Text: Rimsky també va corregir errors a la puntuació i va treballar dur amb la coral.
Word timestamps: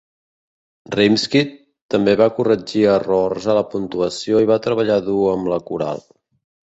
Rimsky 0.93 1.43
també 1.95 2.15
va 2.23 2.29
corregir 2.39 2.83
errors 2.93 3.47
a 3.55 3.59
la 3.59 3.65
puntuació 3.75 4.41
i 4.47 4.51
va 4.53 4.59
treballar 4.69 5.01
dur 5.11 5.19
amb 5.35 5.51
la 5.53 5.61
coral. 5.69 6.03